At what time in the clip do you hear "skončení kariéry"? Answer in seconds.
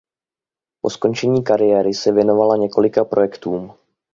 0.89-1.93